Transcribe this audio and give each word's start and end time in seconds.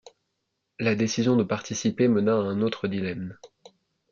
La 0.79 0.95
décision 0.95 1.35
de 1.35 1.43
participer 1.43 2.07
mena 2.07 2.31
à 2.31 2.37
un 2.41 2.63
autre 2.63 2.87
dilemme. 2.87 3.37